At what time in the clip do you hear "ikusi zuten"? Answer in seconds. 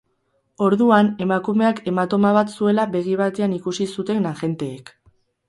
3.61-4.27